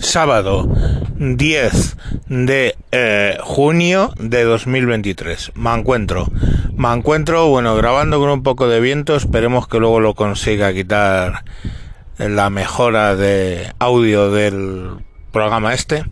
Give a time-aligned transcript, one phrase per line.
[0.00, 0.68] sábado
[1.18, 1.96] 10
[2.28, 5.52] de eh, junio de 2023.
[5.54, 6.28] Me encuentro,
[6.74, 11.44] me encuentro, bueno, grabando con un poco de viento, esperemos que luego lo consiga quitar
[12.18, 14.90] la mejora de audio del
[15.32, 16.04] programa este.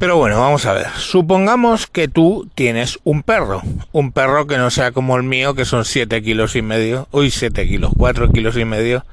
[0.00, 0.86] Pero bueno, vamos a ver.
[0.96, 3.60] Supongamos que tú tienes un perro.
[3.92, 7.06] Un perro que no sea como el mío, que son 7 kilos y medio.
[7.10, 9.04] Uy, 7 kilos, 4 kilos y medio.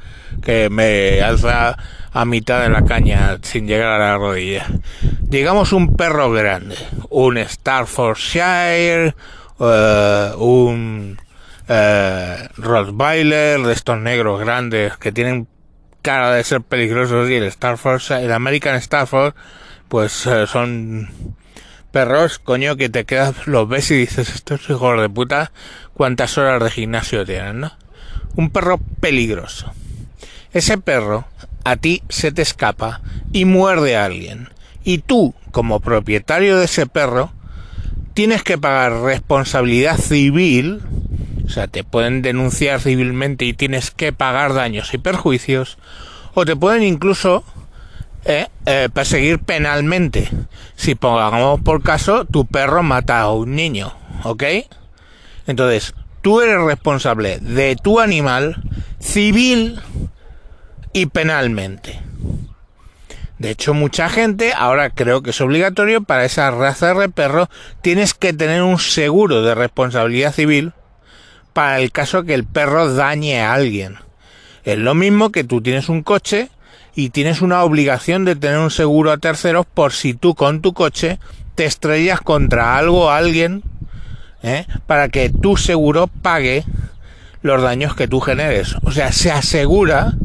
[0.41, 1.77] Que me alza
[2.13, 4.65] a mitad de la caña sin llegar a la rodilla.
[5.23, 6.77] Digamos un perro grande.
[7.09, 9.13] Un Staffordshire.
[9.59, 11.17] Uh, un
[11.67, 15.49] uh, Rottweiler de estos negros grandes que tienen
[16.01, 19.33] cara de ser peligrosos y el Staffordshire, el American Stafford
[19.87, 21.09] pues eh, son
[21.91, 25.51] perros, coño, que te quedas, los ves y dices, estos hijos de puta,
[25.93, 27.71] cuántas horas de gimnasio tienen, ¿no?
[28.35, 29.71] Un perro peligroso.
[30.53, 31.25] Ese perro
[31.63, 33.01] a ti se te escapa
[33.33, 34.49] y muerde a alguien.
[34.83, 37.31] Y tú, como propietario de ese perro,
[38.13, 40.81] tienes que pagar responsabilidad civil,
[41.45, 45.77] o sea, te pueden denunciar civilmente y tienes que pagar daños y perjuicios,
[46.33, 47.43] o te pueden incluso
[48.27, 50.29] eh, eh, perseguir penalmente.
[50.75, 54.43] Si pongamos por caso, tu perro mata a un niño, ¿ok?
[55.47, 58.61] Entonces, tú eres responsable de tu animal
[58.99, 59.79] civil
[60.91, 62.01] y penalmente.
[63.39, 67.49] De hecho, mucha gente, ahora creo que es obligatorio para esa raza de perro,
[67.81, 70.73] tienes que tener un seguro de responsabilidad civil
[71.53, 73.95] para el caso que el perro dañe a alguien.
[74.65, 76.49] Es lo mismo que tú tienes un coche
[76.97, 80.73] y tienes una obligación de tener un seguro a terceros por si tú con tu
[80.73, 81.19] coche
[81.53, 83.61] te estrellas contra algo alguien
[84.41, 84.65] ¿eh?
[84.87, 86.63] para que tu seguro pague
[87.43, 88.75] los daños que tú generes.
[88.81, 90.15] O sea, se asegura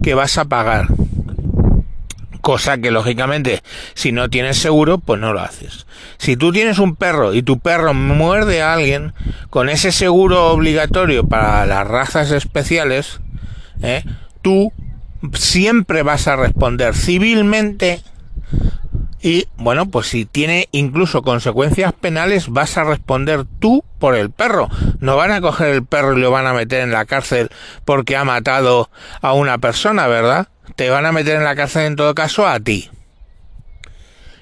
[0.00, 0.86] que vas a pagar.
[2.40, 3.60] Cosa que lógicamente
[3.94, 5.88] si no tienes seguro, pues no lo haces.
[6.18, 9.12] Si tú tienes un perro y tu perro muerde a alguien,
[9.50, 13.18] con ese seguro obligatorio para las razas especiales,
[13.82, 14.04] ¿eh?
[14.40, 14.72] tú
[15.34, 18.02] siempre vas a responder civilmente
[19.22, 24.68] y bueno, pues si tiene incluso consecuencias penales, vas a responder tú por el perro.
[24.98, 27.48] No van a coger el perro y lo van a meter en la cárcel
[27.84, 28.90] porque ha matado
[29.20, 30.48] a una persona, ¿verdad?
[30.74, 32.90] Te van a meter en la cárcel en todo caso a ti.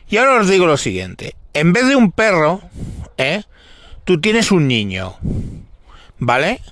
[0.08, 1.36] Y ahora os digo lo siguiente.
[1.52, 2.62] En vez de un perro,
[3.18, 3.42] ¿eh?
[4.04, 5.14] Tú tienes un niño.
[6.18, 6.62] ¿Vale?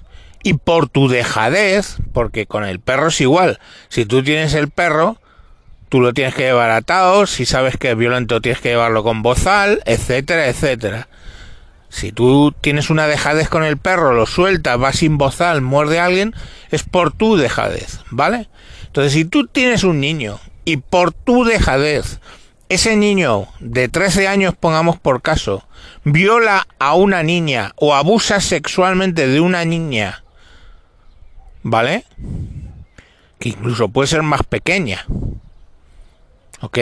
[0.43, 5.19] Y por tu dejadez, porque con el perro es igual, si tú tienes el perro,
[5.88, 9.22] tú lo tienes que llevar atado, si sabes que es violento tienes que llevarlo con
[9.22, 11.09] bozal, etcétera, etcétera.
[11.88, 16.04] Si tú tienes una dejadez con el perro, lo sueltas, va sin bozal, muerde a
[16.04, 16.34] alguien,
[16.70, 18.49] es por tu dejadez, ¿vale?
[18.87, 22.20] Entonces, si tú tienes un niño y por tu dejadez,
[22.69, 25.66] ese niño de 13 años, pongamos por caso,
[26.05, 30.22] viola a una niña o abusa sexualmente de una niña
[31.63, 32.05] ¿vale?
[33.39, 35.07] Que incluso puede ser más pequeña.
[36.61, 36.79] ¿Ok?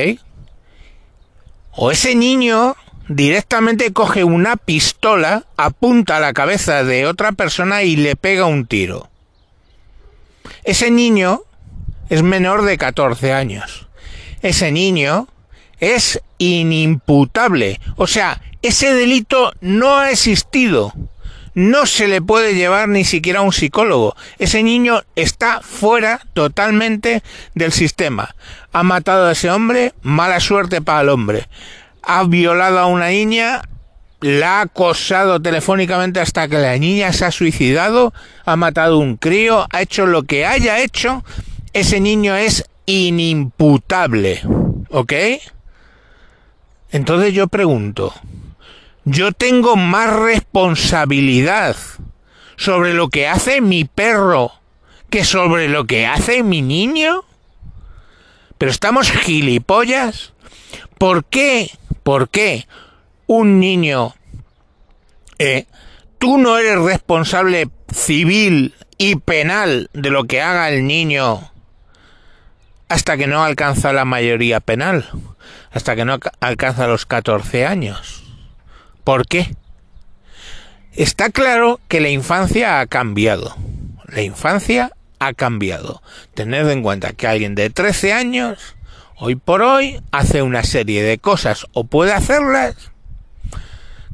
[1.73, 2.77] O ese niño
[3.09, 8.67] directamente coge una pistola, apunta a la cabeza de otra persona y le pega un
[8.67, 9.11] tiro.
[10.65, 11.43] Ese niño
[12.09, 13.89] es menor de 14 años.
[14.43, 15.29] Ese niño
[15.81, 17.81] es inimputable.
[17.97, 20.93] O sea, ese delito no ha existido
[21.57, 24.15] no se le puede llevar ni siquiera a un psicólogo.
[24.39, 27.23] Ese niño está fuera totalmente
[27.55, 28.37] del sistema.
[28.73, 31.49] Ha matado a ese hombre, mala suerte para el hombre.
[32.03, 33.63] Ha violado a una niña,
[34.21, 38.13] la ha acosado telefónicamente hasta que la niña se ha suicidado,
[38.45, 41.25] ha matado a un crío, ha hecho lo que haya hecho,
[41.73, 44.43] ese niño es inimputable.
[44.91, 45.15] ¿Ok?
[46.91, 48.13] Entonces yo pregunto,
[49.07, 51.77] yo tengo más responsabilidad
[52.57, 54.53] sobre lo que hace mi perro
[55.11, 57.25] que sobre lo que hace mi niño?
[58.59, 60.33] Pero estamos gilipollas.
[60.99, 61.71] ¿Por qué?
[62.03, 62.67] ¿Por qué
[63.27, 64.15] un niño...
[65.39, 65.67] Eh,
[66.19, 71.53] tú no eres responsable civil y penal de lo que haga el niño
[72.89, 75.09] hasta que no alcanza la mayoría penal,
[75.71, 78.26] hasta que no alcanza los 14 años.
[79.07, 79.55] ¿Por qué?
[80.93, 83.57] Está claro que la infancia ha cambiado.
[84.09, 86.03] La infancia ha cambiado.
[86.35, 88.75] Tened en cuenta que alguien de 13 años,
[89.15, 92.91] hoy por hoy, hace una serie de cosas o puede hacerlas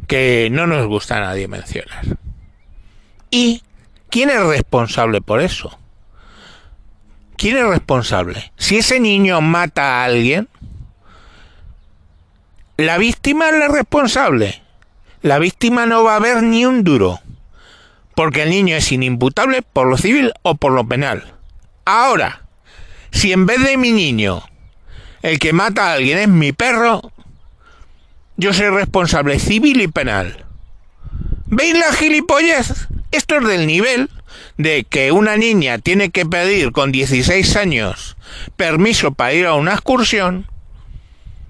[0.08, 2.04] que no nos gusta a nadie mencionar.
[3.30, 3.62] ¿Y
[4.10, 5.78] quién es responsable por eso?
[7.38, 8.52] ¿Quién es responsable?
[8.58, 10.50] Si ese niño mata a alguien,
[12.76, 14.61] la víctima es la responsable.
[15.22, 17.20] La víctima no va a ver ni un duro,
[18.16, 21.34] porque el niño es inimputable por lo civil o por lo penal.
[21.84, 22.42] Ahora,
[23.12, 24.42] si en vez de mi niño
[25.22, 27.12] el que mata a alguien es mi perro,
[28.36, 30.44] yo soy responsable civil y penal.
[31.46, 32.88] ¿Veis la gilipollas?
[33.12, 34.10] Esto es del nivel
[34.56, 38.16] de que una niña tiene que pedir con 16 años
[38.56, 40.48] permiso para ir a una excursión,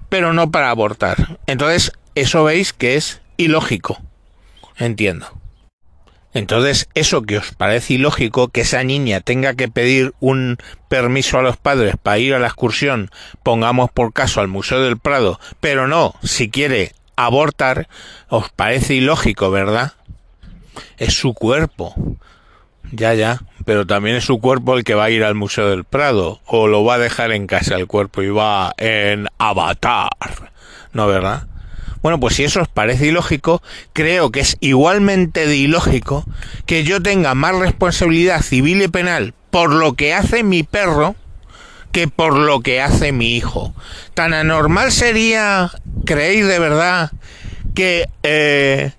[0.09, 1.39] pero no para abortar.
[1.47, 4.01] Entonces, eso veis que es ilógico.
[4.77, 5.27] Entiendo.
[6.33, 10.57] Entonces, eso que os parece ilógico, que esa niña tenga que pedir un
[10.89, 13.11] permiso a los padres para ir a la excursión,
[13.43, 17.87] pongamos por caso al Museo del Prado, pero no, si quiere abortar,
[18.29, 19.93] os parece ilógico, ¿verdad?
[20.97, 21.93] Es su cuerpo.
[22.91, 25.83] Ya, ya, pero también es su cuerpo el que va a ir al Museo del
[25.83, 30.09] Prado, o lo va a dejar en casa el cuerpo y va en avatar.
[30.93, 31.47] ¿No, verdad?
[32.03, 33.63] Bueno, pues si eso os parece ilógico,
[33.93, 36.25] creo que es igualmente de ilógico
[36.65, 41.15] que yo tenga más responsabilidad civil y penal por lo que hace mi perro
[41.93, 43.73] que por lo que hace mi hijo.
[44.13, 45.71] Tan anormal sería,
[46.05, 47.11] creéis de verdad,
[47.73, 48.91] que eh,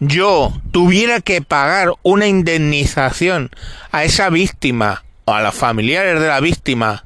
[0.00, 3.50] yo tuviera que pagar una indemnización
[3.92, 7.04] a esa víctima o a los familiares de la víctima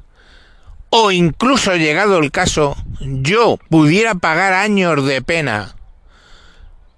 [0.89, 5.75] o incluso llegado el caso, yo pudiera pagar años de pena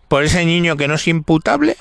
[0.07, 1.77] por ese niño que no es imputable?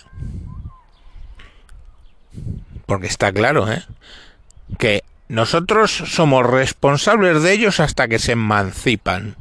[2.86, 3.84] Porque está claro, ¿eh?
[4.78, 9.36] Que nosotros somos responsables de ellos hasta que se emancipan.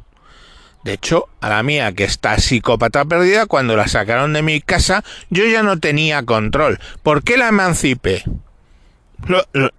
[0.82, 5.02] De hecho, a la mía, que está psicópata perdida, cuando la sacaron de mi casa,
[5.30, 6.78] yo ya no tenía control.
[7.02, 8.22] ¿Por qué la emancipé?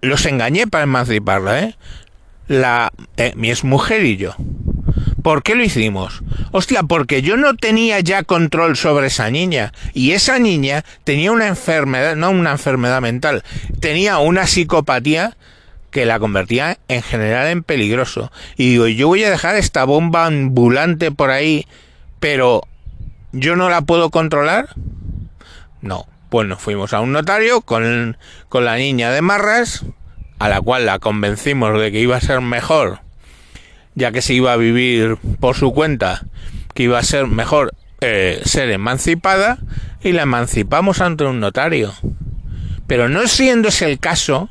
[0.00, 1.76] los engañé para emanciparla, ¿eh?
[2.48, 4.34] la eh, mi exmujer y yo.
[5.22, 6.22] ¿Por qué lo hicimos?
[6.52, 9.72] Hostia, porque yo no tenía ya control sobre esa niña.
[9.92, 13.42] Y esa niña tenía una enfermedad, no una enfermedad mental,
[13.80, 15.36] tenía una psicopatía
[15.90, 18.30] que la convertía en general en peligroso.
[18.56, 21.66] Y digo, yo voy a dejar esta bomba ambulante por ahí,
[22.20, 22.62] pero
[23.32, 24.68] ¿yo no la puedo controlar?
[25.80, 26.06] No.
[26.28, 28.18] Pues nos fuimos a un notario con,
[28.50, 29.86] con la niña de marras
[30.38, 33.00] a la cual la convencimos de que iba a ser mejor,
[33.98, 36.24] ya que se iba a vivir por su cuenta,
[36.74, 39.58] que iba a ser mejor eh, ser emancipada,
[40.02, 41.92] y la emancipamos ante un notario.
[42.86, 44.48] Pero no siendo ese el caso,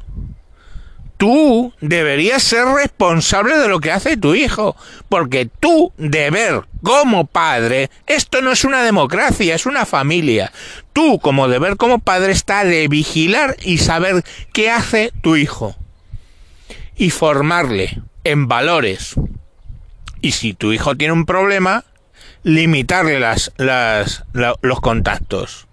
[1.15, 4.75] tú deberías ser responsable de lo que hace tu hijo,
[5.07, 10.51] porque tu deber como padre, esto no es una democracia, es una familia.
[10.91, 14.23] Tú como deber como padre está de vigilar y saber
[14.53, 15.75] qué hace tu hijo
[16.97, 19.15] y formarle en valores.
[20.21, 21.85] Y si tu hijo tiene un problema,
[22.43, 25.67] limitarle las, las, los contactos.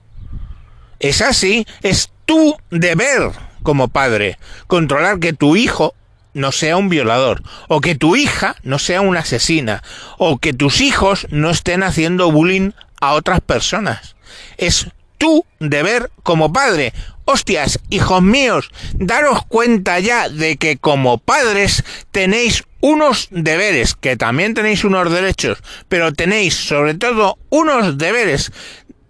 [1.01, 3.31] Es así, es tu deber
[3.63, 5.95] como padre, controlar que tu hijo
[6.35, 9.83] no sea un violador, o que tu hija no sea una asesina,
[10.19, 14.17] o que tus hijos no estén haciendo bullying a otras personas.
[14.57, 14.89] Es
[15.19, 16.93] tu deber como padre.
[17.25, 24.53] Hostias, hijos míos, daros cuenta ya de que como padres tenéis unos deberes, que también
[24.53, 28.53] tenéis unos derechos, pero tenéis sobre todo unos deberes.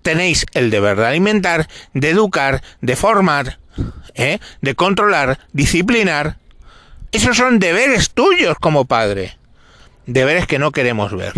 [0.02, 3.58] Tenéis el deber de alimentar, de educar, de formar,
[4.14, 4.38] ¿eh?
[4.60, 6.38] de controlar, disciplinar.
[7.10, 9.38] Esos son deberes tuyos como padre.
[10.06, 11.32] Deberes que no queremos ver.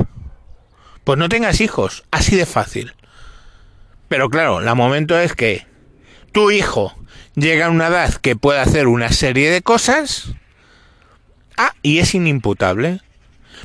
[1.04, 2.94] Pues no tengas hijos, así de fácil.
[4.08, 5.66] Pero claro, la momento es que
[6.32, 6.94] tu hijo
[7.34, 10.34] llega a una edad que puede hacer una serie de cosas.
[11.56, 13.00] Ah, y es inimputable.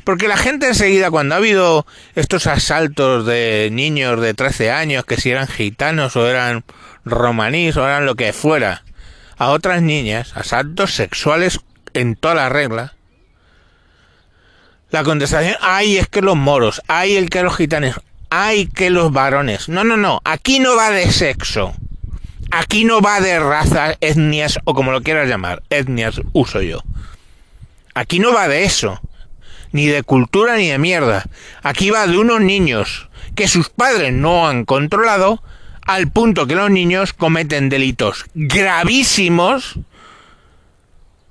[0.04, 5.16] Porque la gente enseguida, cuando ha habido estos asaltos de niños de 13 años, que
[5.16, 6.64] si eran gitanos o eran
[7.04, 8.84] romaníes o eran lo que fuera,
[9.36, 11.60] a otras niñas, asaltos sexuales
[11.94, 12.94] en toda la regla,
[14.90, 19.12] la contestación, ay, es que los moros, ay, el que los gitanos, ay, que los
[19.12, 19.68] varones.
[19.68, 21.74] No, no, no, aquí no va de sexo.
[22.50, 26.82] Aquí no va de razas, etnias o como lo quieras llamar, etnias uso yo.
[27.94, 29.00] Aquí no va de eso,
[29.72, 31.24] ni de cultura ni de mierda.
[31.62, 35.42] Aquí va de unos niños que sus padres no han controlado
[35.86, 39.78] al punto que los niños cometen delitos gravísimos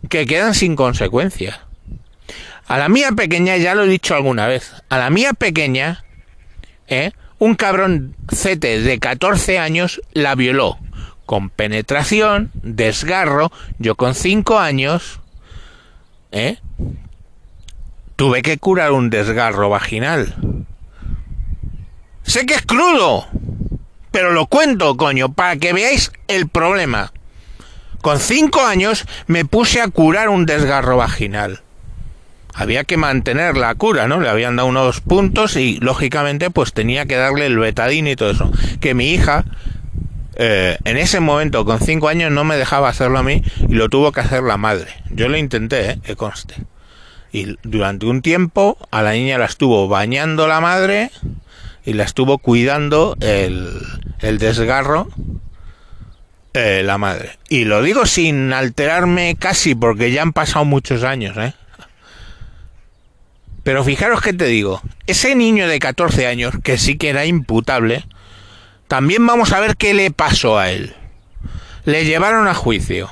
[0.09, 1.61] que quedan sin consecuencia.
[2.67, 6.03] A la mía pequeña, ya lo he dicho alguna vez, a la mía pequeña,
[6.87, 7.11] ¿eh?
[7.39, 10.77] un cabrón cete de 14 años la violó
[11.25, 15.20] con penetración, desgarro, yo con 5 años,
[16.31, 16.57] ¿eh?
[18.21, 20.35] tuve que curar un desgarro vaginal.
[22.21, 23.25] Sé que es crudo,
[24.11, 27.13] pero lo cuento, coño, para que veáis el problema.
[28.03, 31.61] Con cinco años me puse a curar un desgarro vaginal.
[32.53, 34.19] Había que mantener la cura, ¿no?
[34.19, 38.29] Le habían dado unos puntos y, lógicamente, pues tenía que darle el betadín y todo
[38.29, 38.51] eso.
[38.79, 39.45] Que mi hija,
[40.35, 43.89] eh, en ese momento, con cinco años, no me dejaba hacerlo a mí y lo
[43.89, 44.87] tuvo que hacer la madre.
[45.09, 45.99] Yo lo intenté, ¿eh?
[46.03, 46.55] Que conste.
[47.31, 51.11] Y durante un tiempo a la niña la estuvo bañando la madre
[51.85, 53.69] y la estuvo cuidando el,
[54.19, 55.07] el desgarro
[56.53, 57.37] eh, la madre.
[57.47, 61.53] Y lo digo sin alterarme casi porque ya han pasado muchos años, ¿eh?
[63.63, 68.05] Pero fijaros que te digo, ese niño de 14 años, que sí que era imputable,
[68.91, 70.93] también vamos a ver qué le pasó a él.
[71.85, 73.09] Le llevaron a juicio.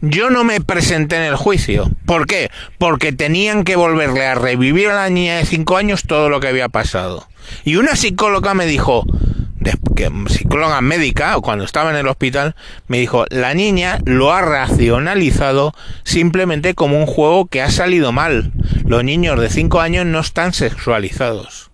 [0.00, 1.88] Yo no me presenté en el juicio.
[2.06, 2.50] ¿Por qué?
[2.76, 6.48] Porque tenían que volverle a revivir a la niña de 5 años todo lo que
[6.48, 7.28] había pasado.
[7.62, 9.04] Y una psicóloga me dijo,
[9.94, 12.56] que, psicóloga médica, o cuando estaba en el hospital,
[12.88, 15.72] me dijo, la niña lo ha racionalizado
[16.02, 18.50] simplemente como un juego que ha salido mal.
[18.84, 21.71] Los niños de 5 años no están sexualizados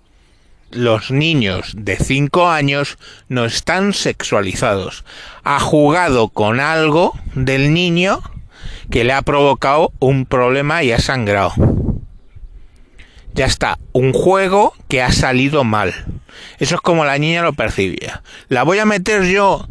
[0.70, 2.98] los niños de 5 años
[3.28, 5.04] no están sexualizados.
[5.44, 8.20] Ha jugado con algo del niño
[8.90, 11.52] que le ha provocado un problema y ha sangrado.
[13.34, 15.94] Ya está, un juego que ha salido mal.
[16.58, 18.22] Eso es como la niña lo percibía.
[18.48, 19.68] La voy a meter yo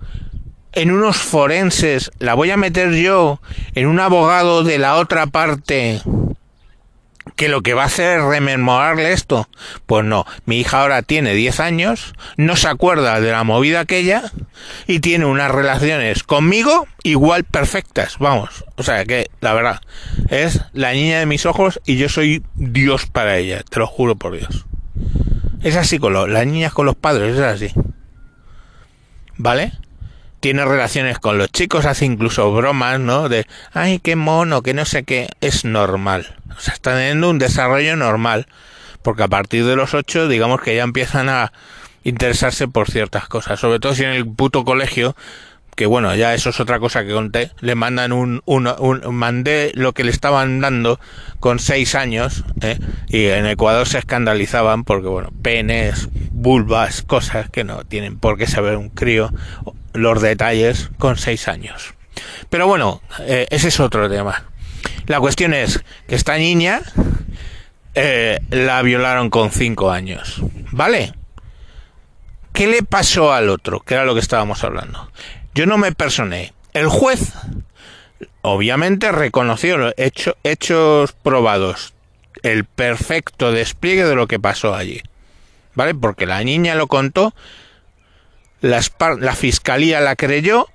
[0.73, 3.41] en unos forenses, la voy a meter yo
[3.73, 6.01] en un abogado de la otra parte
[7.37, 9.47] que lo que va a hacer es rememorarle esto.
[9.85, 14.23] Pues no, mi hija ahora tiene 10 años, no se acuerda de la movida aquella
[14.87, 18.65] y tiene unas relaciones conmigo igual perfectas, vamos.
[18.75, 19.81] O sea que, la verdad,
[20.29, 24.15] es la niña de mis ojos y yo soy Dios para ella, te lo juro
[24.15, 24.65] por Dios.
[25.63, 27.71] Es así con las niñas con los padres, es así.
[29.37, 29.73] ¿Vale?
[30.47, 33.27] Tiene relaciones con los chicos, hace incluso bromas, ¿no?
[33.27, 36.37] De, ay, qué mono, que no sé qué, es normal.
[36.55, 38.47] O sea, está teniendo un desarrollo normal,
[39.01, 41.51] porque a partir de los ocho, digamos que ya empiezan a
[42.05, 45.17] interesarse por ciertas cosas, sobre todo si en el puto colegio,
[45.75, 49.73] que bueno, ya eso es otra cosa que conté, le mandan un, un, un mandé
[49.75, 50.97] lo que le estaban dando
[51.41, 52.79] con seis años, ¿eh?
[53.09, 58.47] y en Ecuador se escandalizaban porque bueno, penes, vulvas, cosas que no tienen por qué
[58.47, 59.29] saber un crío,
[59.97, 61.93] los detalles con seis años.
[62.49, 64.45] Pero bueno, eh, ese es otro tema.
[65.07, 66.81] La cuestión es que esta niña
[67.95, 71.13] eh, la violaron con cinco años, ¿vale?
[72.53, 73.81] ¿Qué le pasó al otro?
[73.81, 75.11] Que era lo que estábamos hablando.
[75.53, 76.53] Yo no me personé.
[76.73, 77.33] El juez,
[78.41, 81.93] obviamente, reconoció los hechos probados,
[82.43, 85.01] el perfecto despliegue de lo que pasó allí,
[85.73, 85.95] ¿vale?
[85.95, 87.33] Porque la niña lo contó,
[88.61, 90.67] la fiscalía la creyó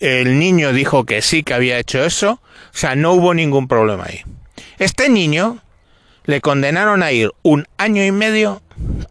[0.00, 4.04] el niño dijo que sí que había hecho eso, o sea, no hubo ningún problema
[4.06, 4.22] ahí.
[4.78, 5.58] Este niño
[6.24, 8.62] le condenaron a ir un año y medio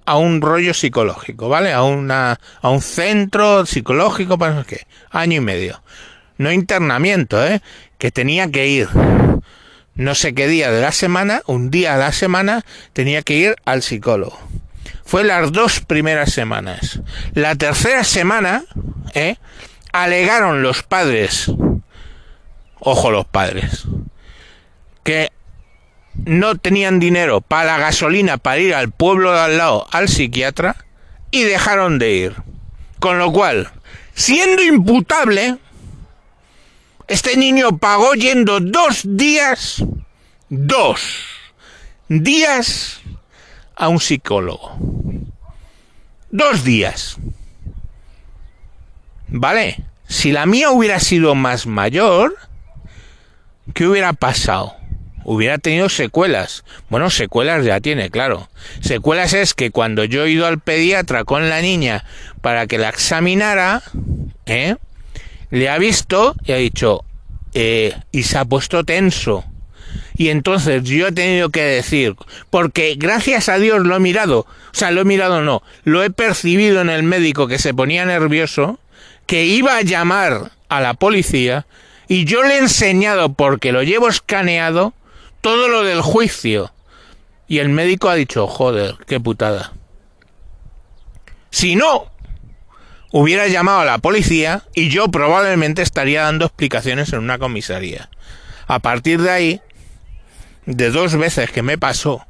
[0.06, 1.72] a un rollo psicológico, ¿vale?
[1.72, 5.82] A, una, a un centro psicológico, para qué, año y medio.
[6.38, 7.62] No internamiento, ¿eh?
[7.98, 8.90] Que tenía que ir.
[9.96, 13.56] No sé qué día de la semana, un día a la semana, tenía que ir
[13.64, 14.38] al psicólogo.
[15.06, 17.02] Fue las dos primeras semanas.
[17.34, 18.64] La tercera semana,
[19.14, 19.36] ¿eh?
[19.92, 21.52] alegaron los padres,
[22.80, 23.86] ojo los padres,
[25.04, 25.32] que
[26.26, 30.76] no tenían dinero para la gasolina para ir al pueblo de al lado al psiquiatra
[31.32, 32.36] y dejaron de ir.
[33.00, 33.72] Con lo cual,
[34.14, 35.58] siendo imputable,
[37.08, 39.84] este niño pagó yendo dos días,
[40.50, 41.02] dos
[42.08, 43.03] días
[43.76, 44.78] a un psicólogo.
[46.32, 47.18] Dos días.
[49.28, 49.84] ¿Vale?
[50.08, 52.36] Si la mía hubiera sido más mayor,
[53.74, 54.76] ¿qué hubiera pasado?
[55.26, 56.64] Hubiera tenido secuelas.
[56.90, 58.50] Bueno, secuelas ya tiene, claro.
[58.82, 62.04] Secuelas es que cuando yo he ido al pediatra con la niña
[62.42, 63.82] para que la examinara,
[64.46, 64.76] ¿eh?
[65.50, 67.06] le ha visto y ha dicho,
[67.54, 69.46] eh, y se ha puesto tenso.
[70.16, 72.16] Y entonces yo he tenido que decir,
[72.50, 76.10] porque gracias a Dios lo he mirado, o sea, lo he mirado no, lo he
[76.10, 78.80] percibido en el médico que se ponía nervioso,
[79.26, 81.66] que iba a llamar a la policía
[82.08, 84.94] y yo le he enseñado, porque lo llevo escaneado,
[85.42, 86.72] todo lo del juicio.
[87.48, 89.74] Y el médico ha dicho, joder, qué putada.
[91.50, 92.12] Si no,
[93.12, 98.10] hubiera llamado a la policía y yo probablemente estaría dando explicaciones en una comisaría.
[98.68, 99.62] A partir de ahí,
[100.66, 102.26] de dos veces que me pasó,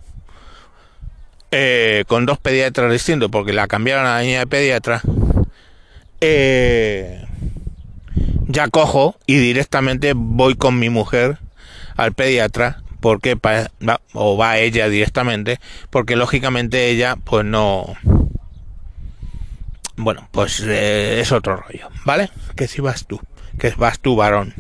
[1.52, 5.02] eh, con dos pediatras distintos, porque la cambiaron a la niña de pediatra,
[6.22, 7.26] eh,
[8.48, 11.38] ya cojo y directamente voy con mi mujer
[11.96, 15.60] al pediatra porque va, o va ella directamente
[15.90, 17.96] porque lógicamente ella pues no
[19.98, 23.20] bueno pues eh, es otro rollo vale que si vas tú
[23.58, 24.54] que vas tú varón.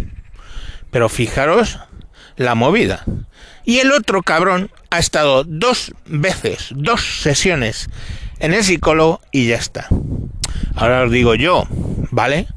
[0.92, 1.80] Pero fijaros
[2.36, 3.06] la movida
[3.66, 7.90] y el otro cabrón ha estado dos veces dos sesiones
[8.40, 9.88] en el psicólogo y ya está
[10.75, 11.68] ahora os digo yo
[12.12, 12.48] vale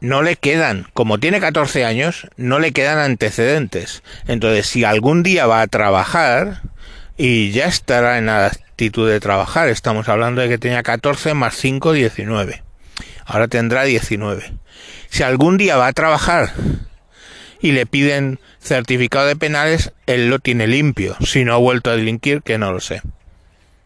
[0.00, 4.02] no le quedan, como tiene 14 años, no le quedan antecedentes.
[4.28, 6.62] Entonces, si algún día va a trabajar
[7.16, 11.56] y ya estará en la actitud de trabajar, estamos hablando de que tenía 14 más
[11.56, 12.62] 5, 19.
[13.24, 14.52] Ahora tendrá 19.
[15.08, 16.52] Si algún día va a trabajar
[17.60, 21.16] y le piden certificado de penales, él lo tiene limpio.
[21.20, 23.02] Si no ha vuelto a delinquir, que no lo sé.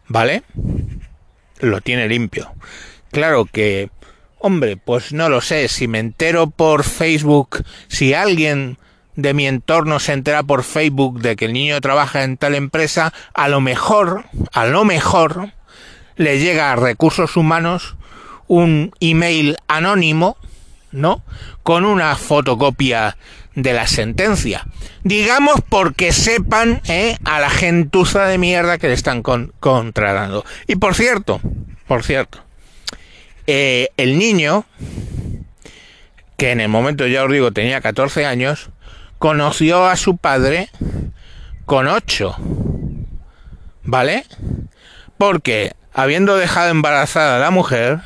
[0.07, 0.43] ¿Vale?
[1.59, 2.53] Lo tiene limpio.
[3.11, 3.89] Claro que
[4.43, 8.79] Hombre, pues no lo sé, si me entero por Facebook, si alguien
[9.15, 13.13] de mi entorno se entera por Facebook de que el niño trabaja en tal empresa,
[13.35, 15.51] a lo mejor, a lo mejor,
[16.15, 17.95] le llega a recursos humanos
[18.47, 20.37] un email anónimo,
[20.91, 21.23] ¿no?
[21.61, 23.17] Con una fotocopia
[23.55, 24.65] de la sentencia.
[25.03, 27.17] Digamos porque sepan ¿eh?
[27.25, 30.45] a la gentuza de mierda que le están con contratando.
[30.67, 31.41] Y por cierto,
[31.87, 32.43] por cierto,
[33.47, 34.65] eh, el niño,
[36.37, 38.69] que en el momento ya os digo tenía 14 años,
[39.17, 40.69] conoció a su padre
[41.65, 42.35] con 8.
[43.83, 44.25] ¿Vale?
[45.17, 47.99] Porque habiendo dejado embarazada a la mujer,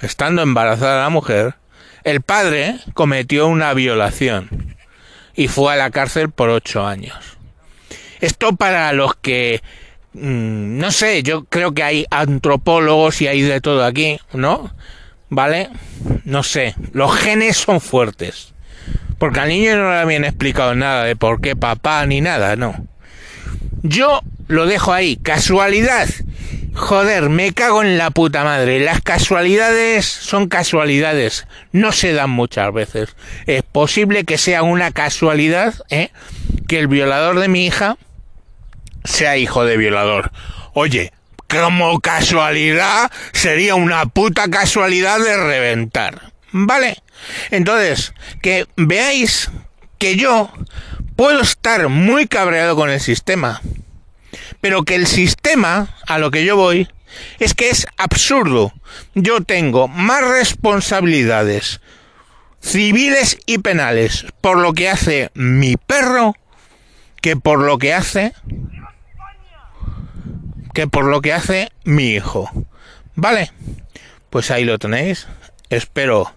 [0.00, 1.54] estando embarazada la mujer,
[2.04, 4.76] el padre cometió una violación
[5.34, 7.16] y fue a la cárcel por 8 años.
[8.20, 9.62] Esto para los que
[10.14, 14.74] Mm, no sé, yo creo que hay antropólogos y hay de todo aquí, ¿no?
[15.30, 15.70] ¿Vale?
[16.24, 18.52] No sé, los genes son fuertes.
[19.18, 22.86] Porque al niño no le habían explicado nada de por qué papá ni nada, no.
[23.82, 26.08] Yo lo dejo ahí, casualidad.
[26.74, 28.80] Joder, me cago en la puta madre.
[28.80, 31.46] Las casualidades son casualidades.
[31.72, 33.14] No se dan muchas veces.
[33.46, 36.10] Es posible que sea una casualidad, ¿eh?
[36.68, 37.98] Que el violador de mi hija
[39.04, 40.32] sea hijo de violador.
[40.72, 41.12] Oye,
[41.48, 46.32] como casualidad, sería una puta casualidad de reventar.
[46.52, 46.96] ¿Vale?
[47.50, 49.50] Entonces, que veáis
[49.98, 50.50] que yo
[51.16, 53.60] puedo estar muy cabreado con el sistema,
[54.62, 56.88] pero que el sistema, a lo que yo voy,
[57.40, 58.72] es que es absurdo.
[59.14, 61.80] Yo tengo más responsabilidades
[62.60, 66.36] civiles y penales por lo que hace mi perro
[67.20, 68.34] que por lo que hace
[70.72, 72.48] que por lo que hace mi hijo.
[73.16, 73.50] ¿Vale?
[74.30, 75.26] Pues ahí lo tenéis.
[75.70, 76.32] Espero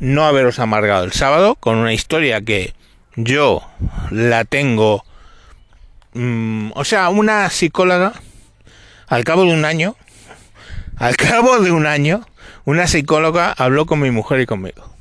[0.00, 2.74] no haberos amargado el sábado con una historia que
[3.14, 3.62] yo
[4.10, 5.04] la tengo...
[6.14, 8.12] Mm, o sea, una psicóloga,
[9.06, 9.96] al cabo de un año,
[10.96, 12.26] al cabo de un año,
[12.64, 14.94] una psicóloga habló con mi mujer y conmigo.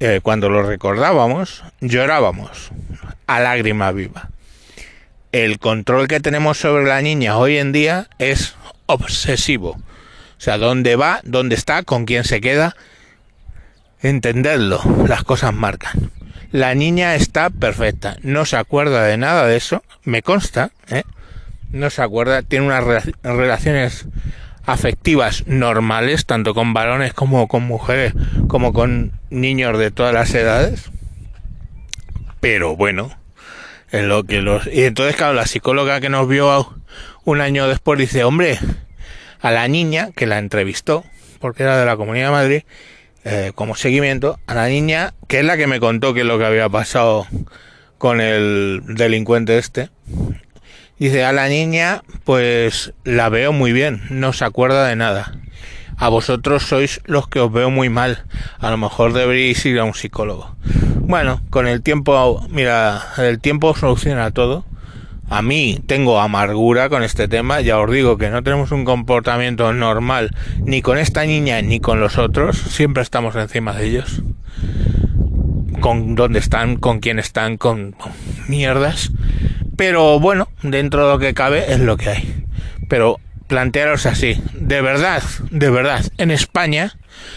[0.00, 2.70] Eh, cuando lo recordábamos, llorábamos
[3.26, 4.30] a lágrima viva
[5.32, 8.54] el control que tenemos sobre la niña hoy en día es
[8.86, 9.70] obsesivo.
[9.70, 12.76] O sea, dónde va, dónde está, con quién se queda.
[14.00, 16.10] Entenderlo, las cosas marcan.
[16.50, 21.02] La niña está perfecta, no se acuerda de nada de eso, me consta, ¿eh?
[21.70, 24.06] no se acuerda, tiene unas relaciones
[24.64, 28.14] afectivas normales, tanto con varones como con mujeres,
[28.48, 30.90] como con niños de todas las edades.
[32.40, 33.10] Pero bueno,
[33.90, 36.74] en lo que los y entonces claro la psicóloga que nos vio
[37.24, 38.58] un año después dice hombre
[39.40, 41.04] a la niña que la entrevistó
[41.40, 42.62] porque era de la Comunidad de Madrid
[43.28, 46.38] eh, como seguimiento a la niña que es la que me contó que es lo
[46.38, 47.26] que había pasado
[47.98, 49.90] con el delincuente este.
[50.98, 55.32] Dice a la niña pues la veo muy bien no se acuerda de nada.
[55.96, 58.24] A vosotros sois los que os veo muy mal.
[58.60, 60.56] A lo mejor deberíais ir a un psicólogo
[61.08, 64.66] bueno, con el tiempo, mira, el tiempo soluciona todo.
[65.30, 69.72] A mí tengo amargura con este tema, ya os digo que no tenemos un comportamiento
[69.72, 70.30] normal
[70.64, 74.22] ni con esta niña ni con los otros, siempre estamos encima de ellos.
[75.80, 77.94] Con dónde están, con quién están, con,
[78.48, 79.12] mierdas.
[79.76, 82.44] Pero bueno, dentro de lo que cabe es lo que hay.
[82.88, 86.96] Pero plantearos así, de verdad, de verdad, en España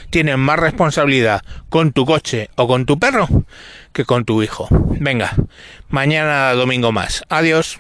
[0.10, 3.28] tienen más responsabilidad con tu coche o con tu perro
[3.94, 4.68] que con tu hijo.
[4.72, 5.36] Venga,
[5.90, 7.24] mañana domingo más.
[7.30, 7.80] Adiós.